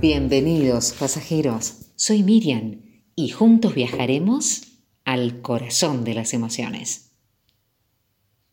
[0.00, 2.82] Bienvenidos pasajeros, soy Miriam
[3.16, 4.62] y juntos viajaremos
[5.04, 7.10] al corazón de las emociones.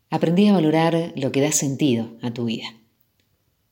[0.10, 2.66] Aprendí a valorar lo que da sentido a tu vida,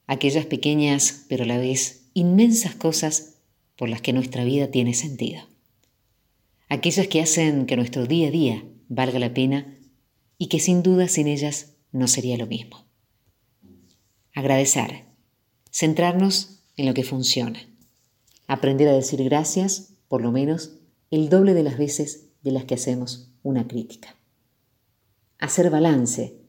[0.05, 3.39] aquellas pequeñas pero a la vez inmensas cosas
[3.75, 5.41] por las que nuestra vida tiene sentido,
[6.69, 9.79] aquellas que hacen que nuestro día a día valga la pena
[10.37, 12.85] y que sin duda sin ellas no sería lo mismo.
[14.35, 15.05] Agradecer,
[15.71, 17.59] centrarnos en lo que funciona.
[18.47, 20.79] Aprender a decir gracias, por lo menos,
[21.11, 24.15] el doble de las veces de las que hacemos una crítica.
[25.39, 26.39] Hacer balance,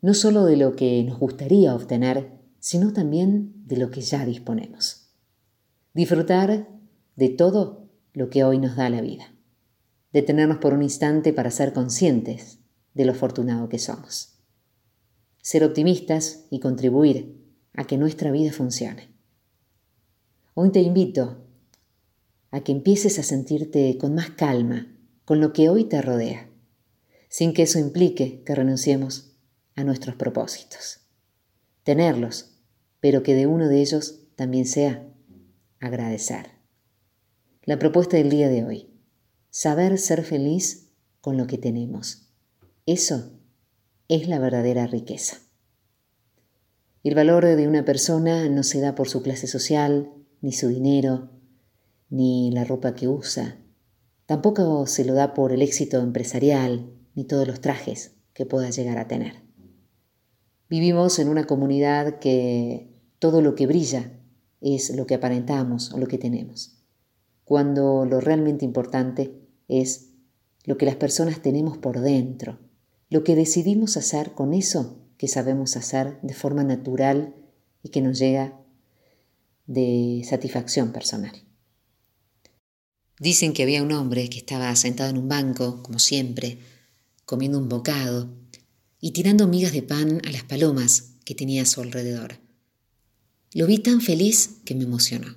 [0.00, 5.10] no solo de lo que nos gustaría obtener, sino también de lo que ya disponemos.
[5.94, 6.68] Disfrutar
[7.16, 9.34] de todo lo que hoy nos da la vida.
[10.12, 12.60] Detenernos por un instante para ser conscientes
[12.94, 14.38] de lo afortunado que somos.
[15.40, 17.42] Ser optimistas y contribuir
[17.72, 19.11] a que nuestra vida funcione.
[20.54, 21.46] Hoy te invito
[22.50, 26.50] a que empieces a sentirte con más calma con lo que hoy te rodea,
[27.30, 29.32] sin que eso implique que renunciemos
[29.76, 31.06] a nuestros propósitos.
[31.84, 32.58] Tenerlos,
[33.00, 35.08] pero que de uno de ellos también sea
[35.80, 36.50] agradecer.
[37.64, 38.90] La propuesta del día de hoy,
[39.48, 40.92] saber ser feliz
[41.22, 42.28] con lo que tenemos.
[42.84, 43.40] Eso
[44.08, 45.38] es la verdadera riqueza.
[47.04, 50.12] El valor de una persona no se da por su clase social,
[50.42, 51.30] ni su dinero,
[52.10, 53.58] ni la ropa que usa.
[54.26, 58.98] Tampoco se lo da por el éxito empresarial, ni todos los trajes que pueda llegar
[58.98, 59.42] a tener.
[60.68, 64.12] Vivimos en una comunidad que todo lo que brilla
[64.60, 66.78] es lo que aparentamos o lo que tenemos,
[67.44, 69.38] cuando lo realmente importante
[69.68, 70.10] es
[70.64, 72.58] lo que las personas tenemos por dentro,
[73.10, 77.34] lo que decidimos hacer con eso que sabemos hacer de forma natural
[77.82, 78.61] y que nos llega
[79.66, 81.44] de satisfacción personal.
[83.18, 86.58] Dicen que había un hombre que estaba sentado en un banco, como siempre,
[87.24, 88.36] comiendo un bocado
[89.00, 92.40] y tirando migas de pan a las palomas que tenía a su alrededor.
[93.52, 95.36] Lo vi tan feliz que me emocionó.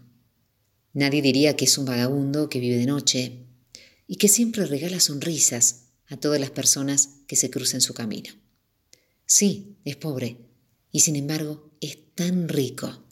[0.93, 3.45] Nadie diría que es un vagabundo que vive de noche
[4.07, 8.33] y que siempre regala sonrisas a todas las personas que se crucen su camino.
[9.25, 10.37] Sí, es pobre
[10.91, 13.04] y sin embargo es tan rico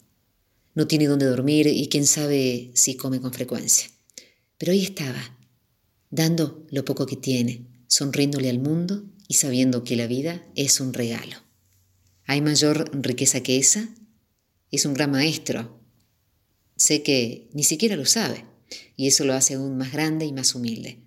[0.74, 3.88] no tiene dónde dormir y quién sabe si come con frecuencia.
[4.58, 5.38] Pero ahí estaba,
[6.10, 10.92] dando lo poco que tiene, sonriéndole al mundo y sabiendo que la vida es un
[10.92, 11.36] regalo.
[12.26, 13.88] ¿Hay mayor riqueza que esa?
[14.70, 15.80] Es un gran maestro.
[16.76, 18.44] Sé que ni siquiera lo sabe,
[18.96, 20.98] y eso lo hace aún más grande y más humilde.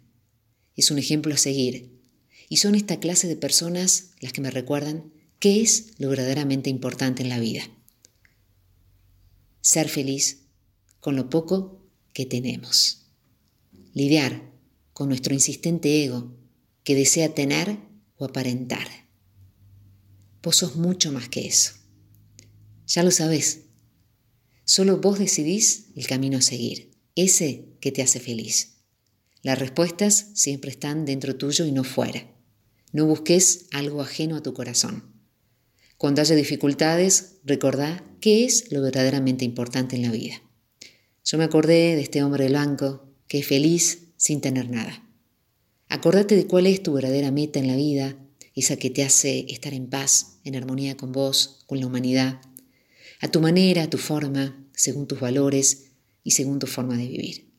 [0.76, 2.00] Es un ejemplo a seguir,
[2.48, 7.24] y son esta clase de personas las que me recuerdan qué es lo verdaderamente importante
[7.24, 7.70] en la vida
[9.68, 10.46] ser feliz
[11.02, 13.10] con lo poco que tenemos.
[13.94, 14.50] Lidiar
[14.94, 16.34] con nuestro insistente ego
[16.86, 17.78] que desea tener
[18.16, 18.88] o aparentar.
[20.42, 21.74] Vos sos mucho más que eso.
[22.88, 23.64] Ya lo sabés.
[24.64, 28.78] Solo vos decidís el camino a seguir, ese que te hace feliz.
[29.42, 32.34] Las respuestas siempre están dentro tuyo y no fuera.
[32.94, 35.17] No busques algo ajeno a tu corazón.
[35.98, 40.42] Cuando haya dificultades, recordá qué es lo verdaderamente importante en la vida.
[41.26, 45.04] Yo me acordé de este hombre blanco que es feliz sin tener nada.
[45.90, 48.16] Acordate de cuál es tu verdadera meta en la vida,
[48.54, 52.42] esa que te hace estar en paz, en armonía con vos, con la humanidad,
[53.20, 55.92] a tu manera, a tu forma, según tus valores
[56.24, 57.52] y según tu forma de vivir.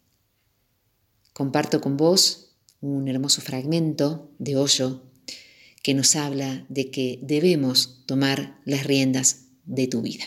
[1.33, 5.08] Comparto con vos un hermoso fragmento de Hoyo
[5.83, 10.25] que nos habla de que debemos tomar las riendas de tu vida.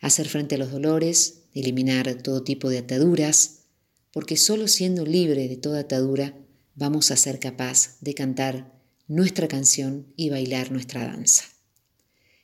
[0.00, 3.64] Hacer frente a los dolores, eliminar todo tipo de ataduras,
[4.12, 6.36] porque solo siendo libre de toda atadura
[6.74, 11.44] vamos a ser capaz de cantar nuestra canción y bailar nuestra danza.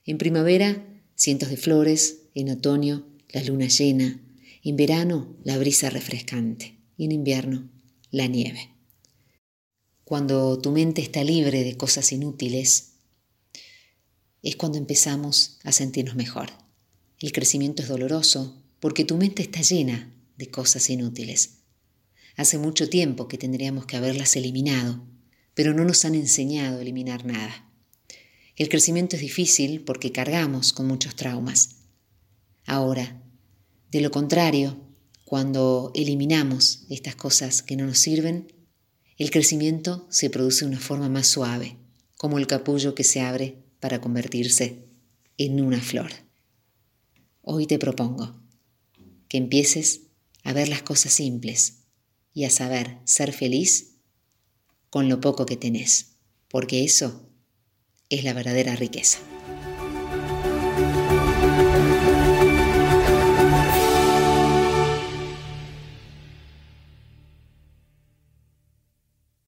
[0.05, 4.20] En primavera, cientos de flores, en otoño, la luna llena,
[4.62, 7.70] en verano, la brisa refrescante y en invierno,
[8.11, 8.75] la nieve.
[10.06, 12.93] Cuando tu mente está libre de cosas inútiles,
[14.41, 16.50] es cuando empezamos a sentirnos mejor.
[17.19, 21.56] El crecimiento es doloroso porque tu mente está llena de cosas inútiles.
[22.37, 25.05] Hace mucho tiempo que tendríamos que haberlas eliminado,
[25.55, 27.69] pero no nos han enseñado a eliminar nada.
[28.55, 31.79] El crecimiento es difícil porque cargamos con muchos traumas.
[32.64, 33.25] Ahora,
[33.91, 34.81] de lo contrario,
[35.25, 38.53] cuando eliminamos estas cosas que no nos sirven,
[39.17, 41.77] el crecimiento se produce de una forma más suave,
[42.17, 44.87] como el capullo que se abre para convertirse
[45.39, 46.11] en una flor.
[47.43, 48.41] Hoy te propongo,
[49.29, 50.03] que empieces
[50.45, 51.85] a ver las cosas simples
[52.33, 53.97] y a saber ser feliz
[54.91, 56.17] con lo poco que tenés,
[56.49, 57.29] porque eso
[58.09, 59.19] es la verdadera riqueza.